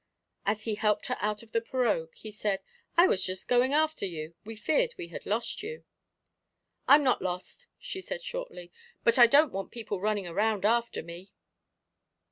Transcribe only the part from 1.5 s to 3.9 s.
the pirogue, he said; "I was just going